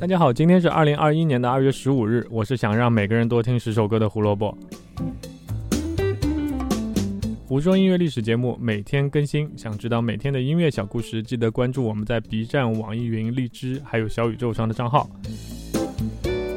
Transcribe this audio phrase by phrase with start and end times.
[0.00, 4.56] 大家好，今天是二零二一年的二月十五日，我是想让每个人多听十首歌的胡萝卜。
[7.46, 15.06] 胡说音乐历史节目每天更新，想知道每天的音乐小故事，记得关注我们在 B 站、网易云、荔枝还有小宇宙上的账号。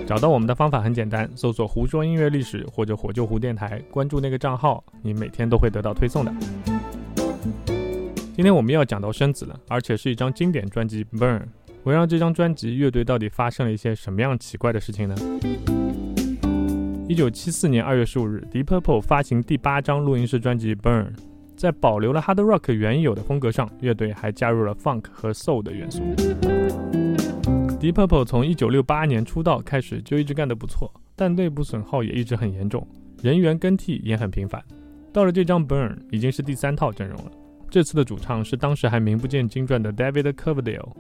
[0.08, 6.34] 找到我们的方法很简单，搜索“胡说音乐历史”或者“火救胡电台”，关注那个账号，你每天都会得到推送的。
[8.34, 11.40] 今天我们要讲到生子了，而且是一张经典专辑《Burn》。
[11.84, 15.16] 围绕这张专辑，乐队到底发生了一些什么样奇怪的事情呢？
[17.10, 21.08] 一九七四年二月十五日，Deep Purple 发行第八张录音室专辑《Burn》，
[21.58, 26.00] 在保留了 Hard Rock 原有的风格上，乐队还加入了 Funk 和 Soul 的元素。
[27.82, 32.88] Deep Purple 从一九六八年出道开始就一直干得不错，但内部损耗也一直很严重，
[33.22, 34.64] 人员更替也很频繁。
[35.12, 37.32] 到了这张《Burn》，已经是第三套阵容了。
[37.70, 40.94] 这次的主唱是当时还名不见经传的 David Coverdale。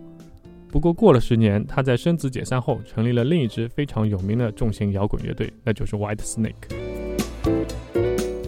[0.73, 6.51] 不过过了十年，他在生子解散后成立了另一支非常有名的重型摇滚乐队，那就是 White Snake。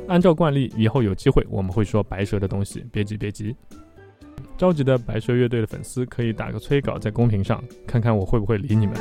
[0.08, 3.56] 按照惯例，以后有机会我们会说白蛇的东西，别急别急。
[4.58, 8.96] 着急的白蛇乐队的粉丝可以打个催稿在公屏上，看看我会不会理你们。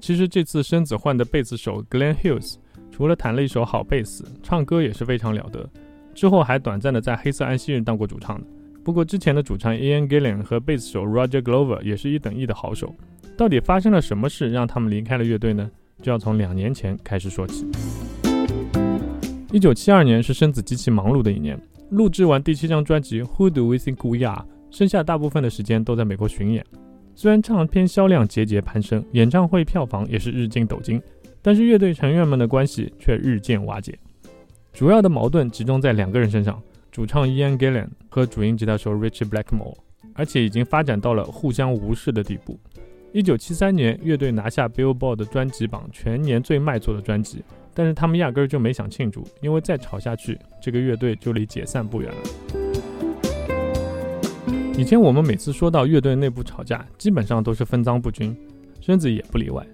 [0.00, 2.54] 其实这次生子换的贝斯手 Glenn Hughes，
[2.92, 5.68] 除了弹了一手好贝斯，唱歌也是非常了得。
[6.14, 8.46] 之后还短暂的在黑色安息日当过主唱的。
[8.88, 12.94] 不过之前的主唱 Ian Gillan 和贝斯手 Roger Glover 也是一等一的好手。
[13.36, 15.70] 到底发生了什么事让他们离开了乐队呢？
[16.00, 17.66] 就要从两年前开始说起。
[19.52, 26.64] 一九七二年是生子极其忙碌的一年，录制完第七张专辑 Who Do We Think We Are，剩下大部分的时间都在美国巡演。
[27.14, 30.98] 虽然唱片销量节节攀升，演唱会票房也是日进斗金，
[31.42, 33.98] 但是乐队成员们的关系却日渐瓦解。
[34.72, 36.58] 主要的矛盾集中在两个人身上。
[36.98, 39.76] 主唱 Ian Gillan 和主音吉他手 Richie Blackmore，
[40.14, 42.58] 而且已经发展到了互相无视的地步。
[43.12, 47.40] 一九七三年，乐队拿下 Billboard 专辑榜全年最卖座的专辑，
[47.72, 52.16] 但是他们压根儿就没想庆祝，因为再吵下去，这个乐队就离解散不远了。
[54.76, 58.36] 以前我们每次说到乐队内部吵架，基本上都是分赃不均，
[58.80, 59.64] 身子也不例外。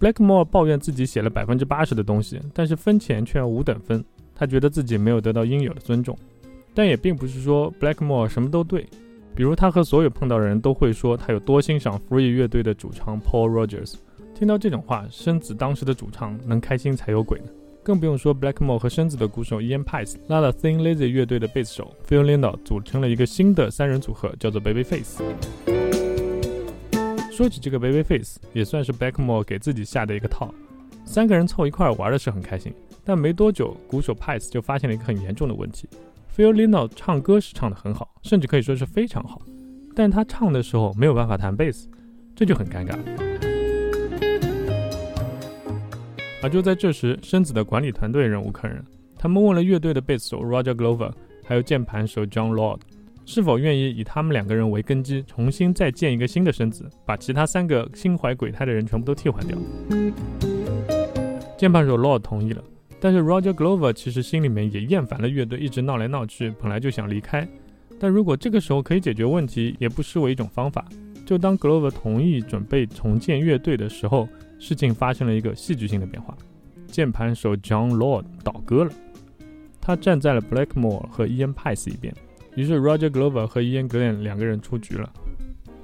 [0.00, 6.18] Blackmore 抱怨自己写了百分之八十的东西，但是分钱却要五等分，他觉得自己没有得到应有的尊重。
[6.76, 8.86] 但也并不是说 Blackmore 什么都对，
[9.34, 13.94] 比如他和所有碰到的人都会说他有多欣赏 Free 乐队的主唱 Paul Rogers。
[14.34, 17.46] 听到这种话，生子当时的主唱能开心才有鬼呢。
[17.82, 25.22] 更不用说 Blackmore 和生子的鼓手 Ian Paice 拉了 Thin Lizzy 乐队的贝斯手 Phil Lindau 组成了一个新的三人组合，叫做 Babyface。
[27.32, 30.52] 说起这个 Babyface，也算是 Blackmore 给自己下的一个套。
[31.06, 35.88] 三个人凑一块玩的是很开心，但没多久，鼓手 Paice 就发现了一个很严重的问题。
[36.36, 39.40] Phil Lindau 唱歌是唱得很好，甚至可以说是非常好，
[39.94, 41.88] 但他唱的时候没有办法弹贝斯，
[42.34, 42.94] 这就很尴尬。
[46.42, 48.84] 而就在这时，生子的管理团队忍无可忍，
[49.18, 51.10] 他们问了乐队的贝斯手 Roger Glover，
[51.42, 52.80] 还有键盘手 John Lord，
[53.24, 59.56] 是否愿意以他们两个人为根基，重新再建一个新的生子，把其他三个心怀鬼胎的人全部都替换掉。
[61.56, 62.62] 键盘手 Lord 同意了。
[63.06, 67.46] 但是 Roger Glover 其实心里面也厌烦了乐队一直闹来闹去，本来就想离开。
[68.00, 70.84] 但如果这个时候可以解决问题，也不失为一种方法。
[71.24, 74.28] 就当 Glover 同意准备重建乐队的时候，
[74.58, 76.36] 事情发生了一个戏剧性的变化。
[76.88, 78.90] 键盘手 John Lord 倒戈了，
[79.80, 82.12] 他站在了 Blackmore 和 Ian Paice 一边。
[82.56, 85.08] 于是 Roger Glover 和 Ian Glenn 两个人出局了。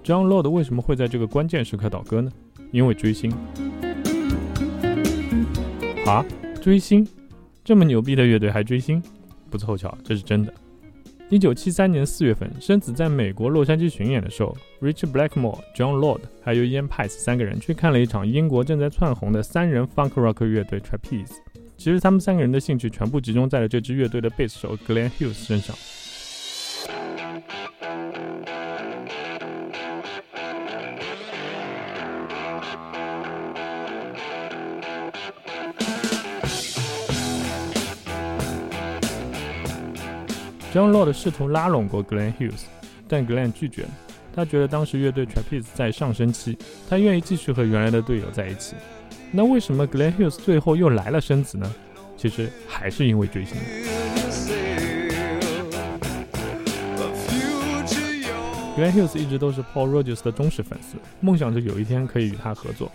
[0.03, 2.33] John Lord 为什么会在这个关键时刻倒戈呢？
[2.72, 3.33] 因为追星。
[6.04, 6.27] 啊？
[6.62, 7.05] 追星，
[7.65, 9.03] 这么牛逼的乐队还追星，
[9.50, 10.55] 不凑巧，这是真的。
[11.28, 21.33] 一九七三年四月份，生子在美国洛杉矶巡演的时候，Rich Blackmore、John Lord 还有 Ian Paice 三个人去看了一场英国正在窜红的三人 Funk Rock 乐队 Trapeze。
[21.77, 25.75] 其实他们三个人的兴趣全部集中在了这支乐队的贝斯手 Glenn Hughes 身上。
[40.72, 42.63] John Lord 试图拉拢过 Glenn Hughes，
[43.07, 43.89] 但 Glenn 拒绝了。
[44.34, 46.57] 他觉得当时乐队 Trapeze 在上升期，
[46.89, 48.74] 他愿意继续和原来的队友在一起。
[49.30, 51.71] 那为什么 Glenn Hughes 最后又来了生子呢？
[52.16, 53.59] 其实还是因为追星。
[58.74, 62.91] Glenn Hughes 一直都是 Paul Rogers 的忠实粉丝，梦想着有一天可以与他合作。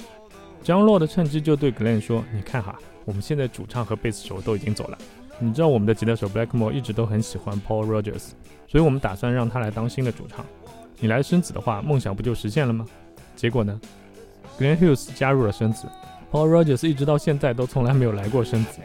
[0.66, 2.76] John Lord 趁机就对 Glenn 说：“你看哈，
[3.06, 4.98] 我们现在主唱和贝斯手都已经走了。”
[5.40, 8.32] 你知道我们的吉他手 Blackmore 一直都很喜欢 Paul Rogers，
[8.68, 10.44] 所以我们打算让他来当新的主唱。
[11.00, 12.84] 你来生子的话，梦想不就实现了吗？
[13.36, 13.80] 结果呢
[14.60, 15.88] ，Glen Hughes 加入了生子
[16.32, 18.80] ，Paul Rogers 一直到现在都从来没有来过生子。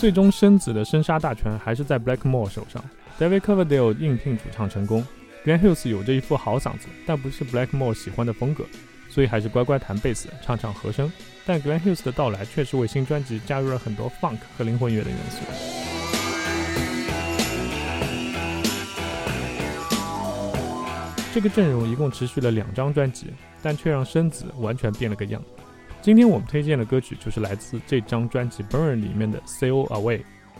[0.00, 2.82] 最终，生子的生杀大权还是在 Blackmore 手上。
[3.16, 5.06] David Coverdale 应聘主唱成功
[5.46, 8.64] ，Glenn Hughes 有着一副好嗓子，但不是 Blackmore 喜欢的风格，
[9.08, 11.10] 所以还是乖乖弹贝斯，唱唱和声。
[11.46, 15.40] 但 Glenn Hughes 的到来确实为新专辑加入了很多 funk 和灵魂乐的元素。
[21.34, 23.26] 这个阵容一共持续了两张专辑，
[23.60, 25.42] 但却让生子完全变了个样。
[26.00, 30.18] 今天我们推荐的歌曲就是来自这张专辑《Burn》里面的《Sail Away》，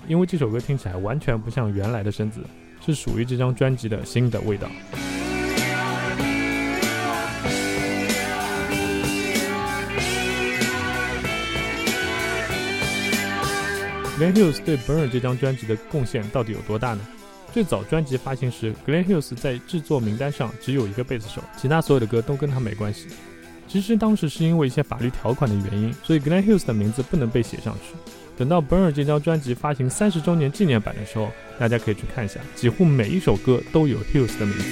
[0.09, 2.45] 因为这首歌听起来完全不像原来的生子，
[2.85, 4.69] 是属于这张专辑的新的味道。
[14.17, 17.01] Glen Hughes 对《Burn》这张专辑的贡献到底有多大呢？
[17.53, 23.09] 最早专辑发行时，Glen Hughes 在制作名单上只有一个贝斯手，其他所有的歌都跟他没关系。
[23.67, 27.97] 其实当时是因为一些法律条款的原因，所以 Glenn Hughes 的名字不能被写上去。
[28.37, 34.65] 等到《Burn》这张专辑发行三十周年纪念版的时候，大家可以去看一下，几乎每一首歌都有 Hughes 的名字。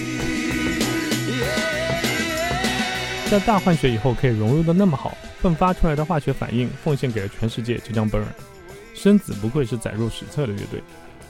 [3.28, 7.80] 在大换血以后可以融入的那么好，迸发出来的化学反应奉献给了全世界。
[7.84, 8.20] 这张《Burn》，
[8.94, 10.82] 生子不愧是载入史册的乐队。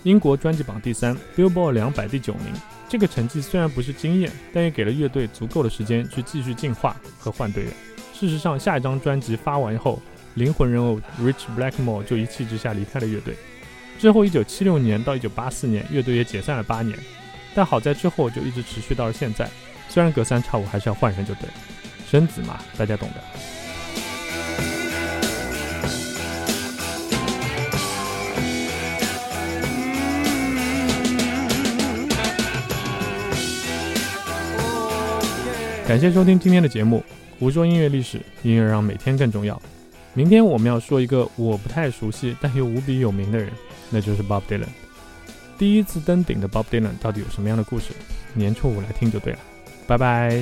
[0.02, 2.52] 英国专辑榜第三，Billboard 两百第九名。
[2.88, 7.72] 这个成绩虽然不是惊艳，但也给了乐队足够的时间去继续进化和换队员。
[8.12, 10.02] 事实上，下一张专辑发完后，
[10.34, 13.36] 灵魂人物 Rich Blackmore 就一气之下离开了乐队。
[13.98, 16.98] 之后，一九七六年到一九八四年，乐队也解散了八年。
[17.54, 19.48] 但好在之后就一直持续到了现在。
[19.88, 21.54] 虽然隔三差五还是要换人，就对了，
[22.10, 23.61] 生子嘛，大家懂的。
[35.92, 37.04] 感谢收听今天的节目，
[37.38, 39.60] 胡说音乐历史，音乐让每天更重要。
[40.14, 43.50] 明天我们要说一个我不太熟悉但又无比有名的人，
[43.90, 44.64] 那就是 Bob Dylan。
[45.58, 47.88] 第一次登顶的 Bob Dylan 到底有什么样的故事？
[48.32, 49.38] 年初五来听就对了。
[49.86, 50.34] 拜拜。